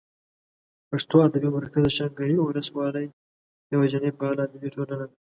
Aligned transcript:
پښتو 0.89 1.15
ادبي 1.27 1.49
مرکز 1.57 1.81
د 1.85 1.89
شانګلې 1.97 2.35
اولس 2.41 2.67
والۍ 2.71 3.05
یواځینۍ 3.73 4.11
فعاله 4.17 4.41
ادبي 4.47 4.69
ټولنه 4.75 4.95
ده 4.99 5.05